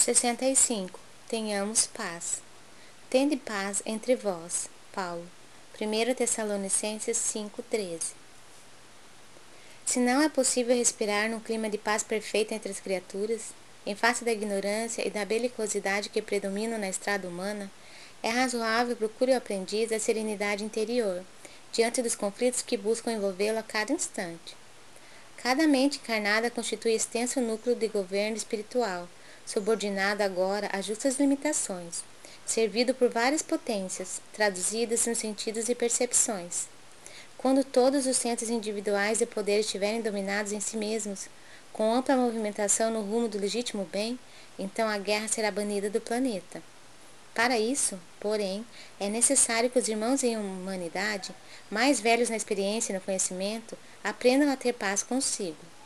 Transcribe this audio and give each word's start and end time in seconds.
65. 0.00 0.98
Tenhamos 1.28 1.86
paz. 1.86 2.40
Tende 3.10 3.36
paz 3.36 3.82
entre 3.84 4.16
vós. 4.16 4.70
Paulo. 4.94 5.26
1 5.78 6.14
Tessalonicenses 6.14 7.18
5:13. 7.18 8.14
Se 9.84 10.00
não 10.00 10.22
é 10.22 10.28
possível 10.30 10.74
respirar 10.74 11.28
num 11.28 11.38
clima 11.38 11.68
de 11.68 11.76
paz 11.76 12.02
perfeita 12.02 12.54
entre 12.54 12.72
as 12.72 12.80
criaturas, 12.80 13.52
em 13.84 13.94
face 13.94 14.24
da 14.24 14.32
ignorância 14.32 15.06
e 15.06 15.10
da 15.10 15.26
belicosidade 15.26 16.08
que 16.08 16.22
predominam 16.22 16.78
na 16.78 16.88
estrada 16.88 17.28
humana, 17.28 17.70
é 18.22 18.30
razoável 18.30 18.96
procure 18.96 19.32
o 19.32 19.36
aprendiz 19.36 19.92
a 19.92 20.00
serenidade 20.00 20.64
interior, 20.64 21.22
diante 21.72 22.00
dos 22.00 22.14
conflitos 22.14 22.62
que 22.62 22.78
buscam 22.78 23.12
envolvê-lo 23.12 23.58
a 23.58 23.62
cada 23.62 23.92
instante. 23.92 24.56
Cada 25.36 25.66
mente 25.66 25.98
encarnada 25.98 26.50
constitui 26.50 26.94
extenso 26.94 27.38
núcleo 27.40 27.76
de 27.76 27.88
governo 27.88 28.36
espiritual, 28.38 29.06
subordinado 29.50 30.22
agora 30.22 30.68
a 30.72 30.80
justas 30.80 31.18
limitações, 31.18 32.04
servido 32.46 32.94
por 32.94 33.08
várias 33.08 33.42
potências, 33.42 34.20
traduzidas 34.32 35.04
nos 35.06 35.18
sentidos 35.18 35.68
e 35.68 35.74
percepções. 35.74 36.68
Quando 37.36 37.64
todos 37.64 38.06
os 38.06 38.16
centros 38.16 38.48
individuais 38.48 39.18
de 39.18 39.26
poder 39.26 39.58
estiverem 39.58 40.02
dominados 40.02 40.52
em 40.52 40.60
si 40.60 40.76
mesmos, 40.76 41.28
com 41.72 41.92
ampla 41.92 42.14
movimentação 42.14 42.92
no 42.92 43.00
rumo 43.00 43.28
do 43.28 43.38
legítimo 43.38 43.88
bem, 43.90 44.16
então 44.56 44.88
a 44.88 44.98
guerra 44.98 45.26
será 45.26 45.50
banida 45.50 45.90
do 45.90 46.00
planeta. 46.00 46.62
Para 47.34 47.58
isso, 47.58 47.98
porém, 48.20 48.64
é 49.00 49.08
necessário 49.08 49.68
que 49.68 49.78
os 49.80 49.88
irmãos 49.88 50.22
em 50.22 50.36
humanidade, 50.36 51.34
mais 51.68 51.98
velhos 51.98 52.30
na 52.30 52.36
experiência 52.36 52.92
e 52.92 52.94
no 52.94 53.00
conhecimento, 53.00 53.76
aprendam 54.04 54.48
a 54.52 54.56
ter 54.56 54.74
paz 54.74 55.02
consigo. 55.02 55.79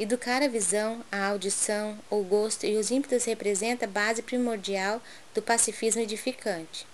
Educar 0.00 0.44
a 0.44 0.46
visão, 0.46 1.04
a 1.10 1.26
audição, 1.26 1.98
o 2.08 2.22
gosto 2.22 2.64
e 2.64 2.76
os 2.76 2.92
ímpetos 2.92 3.24
representa 3.24 3.84
a 3.84 3.88
base 3.88 4.22
primordial 4.22 5.02
do 5.34 5.42
pacifismo 5.42 6.00
edificante. 6.00 6.86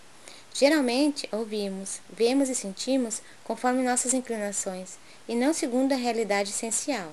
Geralmente, 0.54 1.28
ouvimos, 1.30 2.00
vemos 2.08 2.48
e 2.48 2.54
sentimos 2.54 3.20
conforme 3.44 3.82
nossas 3.82 4.14
inclinações, 4.14 4.96
e 5.28 5.34
não 5.34 5.52
segundo 5.52 5.92
a 5.92 5.96
realidade 5.96 6.48
essencial. 6.48 7.12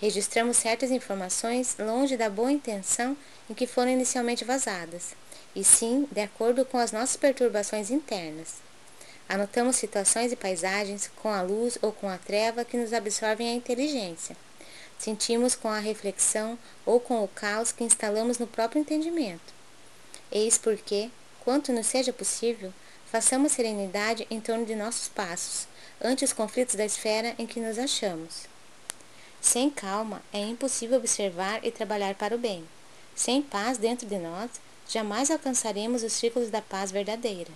Registramos 0.00 0.56
certas 0.56 0.90
informações 0.90 1.76
longe 1.78 2.16
da 2.16 2.30
boa 2.30 2.50
intenção 2.50 3.14
em 3.50 3.52
que 3.54 3.66
foram 3.66 3.90
inicialmente 3.90 4.46
vazadas, 4.46 5.14
e 5.54 5.62
sim 5.62 6.08
de 6.10 6.22
acordo 6.22 6.64
com 6.64 6.78
as 6.78 6.90
nossas 6.90 7.18
perturbações 7.18 7.90
internas. 7.90 8.54
Anotamos 9.28 9.76
situações 9.76 10.32
e 10.32 10.36
paisagens 10.36 11.10
com 11.16 11.28
a 11.28 11.42
luz 11.42 11.76
ou 11.82 11.92
com 11.92 12.08
a 12.08 12.16
treva 12.16 12.64
que 12.64 12.78
nos 12.78 12.94
absorvem 12.94 13.50
a 13.50 13.54
inteligência 13.54 14.34
sentimos 14.98 15.54
com 15.54 15.68
a 15.68 15.78
reflexão 15.78 16.58
ou 16.84 16.98
com 16.98 17.22
o 17.22 17.28
caos 17.28 17.72
que 17.72 17.84
instalamos 17.84 18.38
no 18.38 18.46
próprio 18.46 18.80
entendimento. 18.80 19.54
Eis 20.30 20.58
porque, 20.58 21.10
quanto 21.40 21.72
nos 21.72 21.86
seja 21.86 22.12
possível, 22.12 22.72
façamos 23.10 23.52
serenidade 23.52 24.26
em 24.30 24.40
torno 24.40 24.66
de 24.66 24.74
nossos 24.74 25.08
passos, 25.08 25.66
ante 26.02 26.24
os 26.24 26.32
conflitos 26.32 26.74
da 26.74 26.84
esfera 26.84 27.34
em 27.38 27.46
que 27.46 27.60
nos 27.60 27.78
achamos. 27.78 28.46
Sem 29.40 29.70
calma, 29.70 30.20
é 30.32 30.40
impossível 30.40 30.98
observar 30.98 31.64
e 31.64 31.70
trabalhar 31.70 32.14
para 32.14 32.34
o 32.34 32.38
bem. 32.38 32.68
Sem 33.14 33.40
paz 33.40 33.78
dentro 33.78 34.06
de 34.06 34.18
nós, 34.18 34.50
jamais 34.88 35.30
alcançaremos 35.30 36.02
os 36.02 36.12
círculos 36.12 36.50
da 36.50 36.60
paz 36.60 36.90
verdadeira. 36.90 37.50